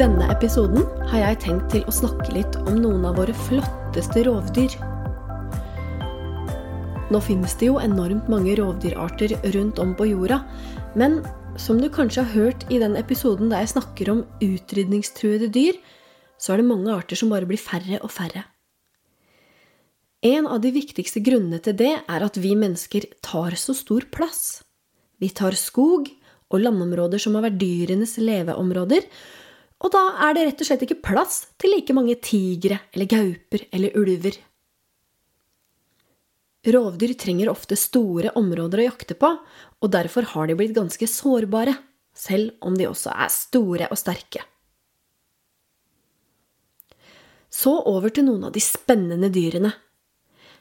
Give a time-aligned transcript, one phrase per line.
[0.00, 4.72] denne episoden har jeg tenkt til å snakke litt om noen av våre flotteste rovdyr.
[7.12, 10.38] Nå finnes det jo enormt mange rovdyrarter rundt om på jorda,
[10.96, 11.18] men
[11.60, 15.76] som du kanskje har hørt i den episoden der jeg snakker om utrydningstruede dyr,
[16.40, 18.46] så er det mange arter som bare blir færre og færre.
[20.24, 24.62] En av de viktigste grunnene til det er at vi mennesker tar så stor plass.
[25.20, 26.08] Vi tar skog
[26.48, 29.04] og landområder som har vært dyrenes leveområder,
[29.80, 33.64] og da er det rett og slett ikke plass til like mange tigre eller gauper
[33.72, 34.36] eller ulver.
[36.68, 39.30] Rovdyr trenger ofte store områder å jakte på,
[39.80, 41.72] og derfor har de blitt ganske sårbare,
[42.12, 44.44] selv om de også er store og sterke.
[47.50, 49.72] Så over til noen av de spennende dyrene.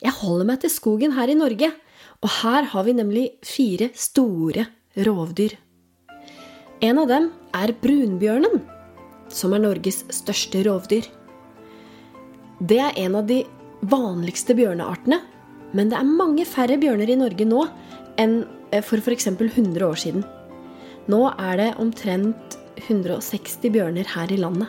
[0.00, 1.74] Jeg holder meg til skogen her i Norge,
[2.22, 5.58] og her har vi nemlig fire store rovdyr.
[6.80, 8.62] En av dem er brunbjørnen
[9.32, 11.06] som er Norges største rovdyr.
[12.60, 13.42] Det er en av de
[13.88, 15.20] vanligste bjørneartene,
[15.72, 17.64] men det er mange færre bjørner i Norge nå
[18.20, 18.42] enn
[18.74, 19.30] eh, for f.eks.
[19.30, 20.26] 100 år siden.
[21.10, 24.68] Nå er det omtrent 160 bjørner her i landet.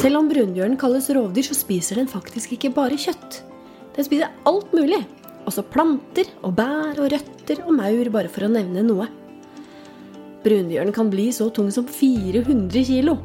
[0.00, 3.40] Selv om brunbjørnen kalles rovdyr, så spiser den faktisk ikke bare kjøtt.
[3.96, 5.02] Den spiser alt mulig.
[5.48, 9.08] Også planter og bær og røtter og maur, bare for å nevne noe.
[10.46, 13.16] Brunbjørnen kan bli så tung som 400 kilo.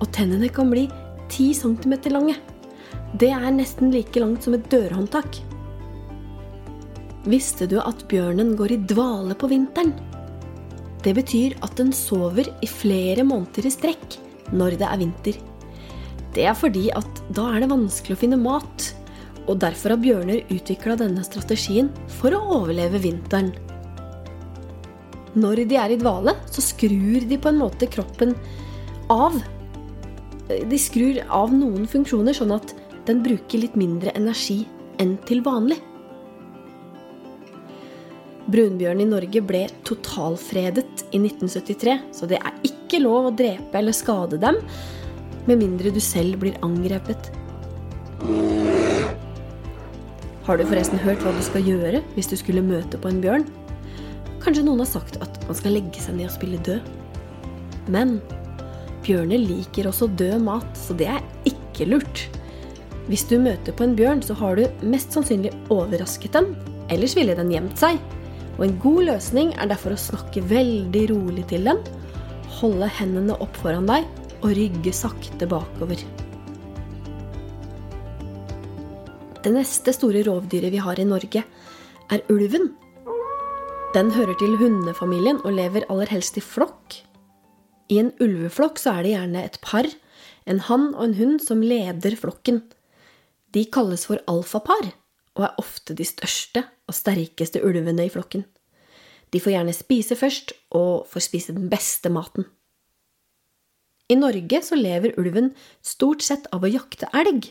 [0.00, 0.84] Og tennene kan bli
[1.30, 2.36] 10 cm lange.
[3.16, 5.40] Det er nesten like langt som et dørhåndtak.
[7.24, 9.94] Visste du at bjørnen går i dvale på vinteren?
[11.00, 14.18] Det betyr at den sover i flere måneder i strekk
[14.52, 15.40] når det er vinter.
[16.36, 18.90] Det er fordi at da er det vanskelig å finne mat,
[19.48, 21.88] og derfor har bjørner utvikla denne strategien
[22.20, 23.50] for å overleve vinteren.
[25.38, 28.34] Når de er i dvale, så skrur de på en måte kroppen
[29.10, 29.36] av.
[30.48, 32.74] De skrur av noen funksjoner, sånn at
[33.06, 34.64] den bruker litt mindre energi
[35.00, 35.78] enn til vanlig.
[38.50, 43.94] Brunbjørn i Norge ble totalfredet i 1973, så det er ikke lov å drepe eller
[43.94, 44.58] skade dem,
[45.46, 47.30] med mindre du selv blir angrepet.
[50.48, 53.46] Har du forresten hørt hva du skal gjøre hvis du skulle møte på en bjørn?
[54.40, 56.86] Kanskje noen har sagt at man skal legge seg ned og spille død.
[57.92, 58.18] Men
[59.04, 62.24] bjørner liker også død mat, så det er ikke lurt.
[63.10, 66.52] Hvis du møter på en bjørn, så har du mest sannsynlig overrasket den,
[66.92, 68.00] ellers ville den gjemt seg.
[68.58, 71.80] Og en god løsning er derfor å snakke veldig rolig til den,
[72.60, 74.06] holde hendene opp foran deg
[74.40, 76.02] og rygge sakte bakover.
[79.40, 81.42] Det neste store rovdyret vi har i Norge,
[82.10, 82.72] er ulven.
[83.90, 86.94] Den hører til hundefamilien og lever aller helst i flokk.
[87.90, 89.88] I en ulveflokk så er det gjerne et par,
[90.46, 92.60] en hann og en hund, som leder flokken.
[93.50, 94.92] De kalles for alfapar
[95.34, 98.44] og er ofte de største og sterkeste ulvene i flokken.
[99.34, 102.46] De får gjerne spise først og får spise den beste maten.
[104.06, 105.50] I Norge så lever ulven
[105.82, 107.50] stort sett av å jakte elg.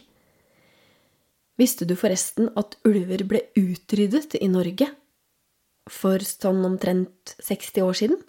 [1.60, 4.88] Visste du forresten at ulver ble utryddet i Norge
[5.90, 8.20] for sånn omtrent 60 år siden.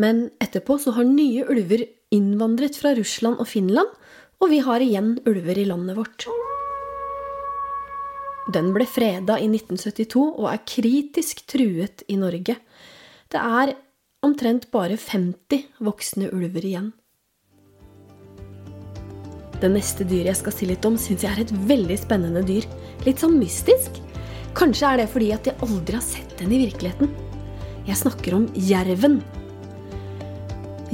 [0.00, 3.90] Men etterpå så har nye ulver innvandret fra Russland og Finland,
[4.42, 6.26] og vi har igjen ulver i landet vårt.
[8.54, 12.58] Den ble freda i 1972 og er kritisk truet i Norge.
[13.32, 13.72] Det er
[14.24, 16.92] omtrent bare 50 voksne ulver igjen.
[19.62, 22.66] Det neste dyret jeg skal si litt om, syns jeg er et veldig spennende dyr.
[23.06, 24.02] Litt sånn mystisk.
[24.54, 27.10] Kanskje er det fordi at jeg aldri har sett den i virkeligheten.
[27.88, 29.18] Jeg snakker om jerven.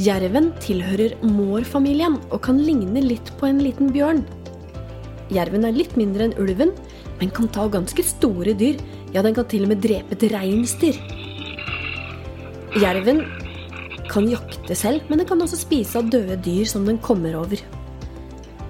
[0.00, 4.22] Jerven tilhører mårfamilien og kan ligne litt på en liten bjørn.
[5.30, 6.72] Jerven er litt mindre enn ulven,
[7.20, 8.80] men kan ta ganske store dyr.
[9.12, 10.96] Ja, den kan til og med drepe et reinsdyr.
[12.80, 13.26] Jerven
[14.10, 17.60] kan jakte selv, men den kan også spise av døde dyr som den kommer over.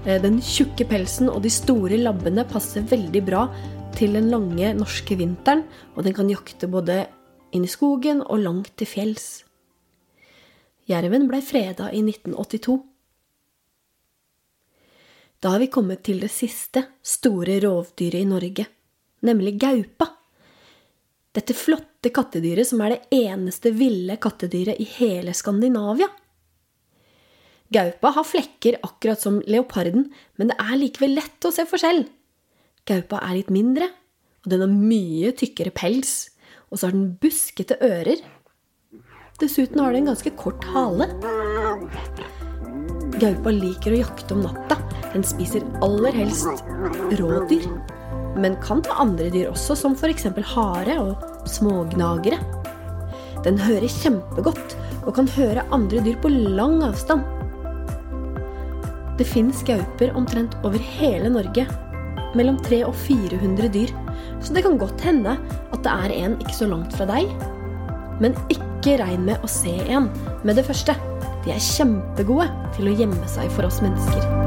[0.04, 3.46] Eh, den tjukke pelsen og de store labbene passer veldig bra
[3.96, 5.64] til den lange norske vinteren,
[5.94, 7.04] og den kan jakte både
[7.54, 9.28] inn i skogen og langt til fjells.
[10.90, 12.78] Jerven blei freda i 1982.
[15.40, 18.66] Da har vi kommet til det siste store rovdyret i Norge,
[19.24, 20.10] nemlig gaupa.
[21.32, 26.10] Dette flotte kattedyret som er det eneste ville kattedyret i hele Skandinavia.
[27.70, 32.02] Gaupa har flekker akkurat som leoparden, men det er likevel lett å se forskjell.
[32.88, 33.90] Gaupa er litt mindre,
[34.44, 36.30] og den har mye tykkere pels,
[36.70, 38.22] og så har den buskete ører.
[39.40, 41.08] Dessuten har den en ganske kort hale.
[43.20, 44.78] Gaupa liker å jakte om natta.
[45.12, 46.64] Den spiser aller helst
[47.18, 47.66] rådyr.
[48.40, 50.28] Men kan ta andre dyr også, som f.eks.
[50.54, 52.38] hare og smågnagere.
[53.44, 54.76] Den hører kjempegodt
[55.06, 57.24] og kan høre andre dyr på lang avstand.
[59.18, 61.66] Det fins gauper omtrent over hele Norge.
[62.38, 63.94] Mellom 300 og 400 dyr.
[64.40, 65.36] Så det kan godt hende
[65.72, 67.30] at det er en ikke så langt fra deg.
[68.20, 70.10] Men ikke regn med å se en
[70.44, 70.96] med det første.
[71.44, 74.39] De er kjempegode til å gjemme seg for oss mennesker.